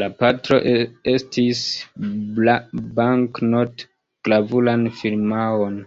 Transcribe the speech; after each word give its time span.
La 0.00 0.08
patro 0.22 0.58
estris 1.12 1.62
banknot-gravuran 3.00 4.88
firmaon. 5.02 5.84